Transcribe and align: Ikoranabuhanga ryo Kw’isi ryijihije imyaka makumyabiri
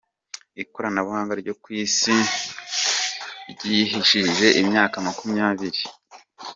Ikoranabuhanga 0.63 1.33
ryo 1.41 1.53
Kw’isi 1.61 2.15
ryijihije 3.51 4.47
imyaka 4.61 4.95
makumyabiri 5.05 5.81